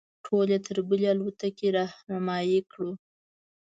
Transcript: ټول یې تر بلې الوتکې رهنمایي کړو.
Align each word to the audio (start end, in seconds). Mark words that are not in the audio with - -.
ټول 0.25 0.47
یې 0.53 0.59
تر 0.67 0.77
بلې 0.87 1.07
الوتکې 1.13 1.67
رهنمایي 1.75 2.59
کړو. 2.71 2.91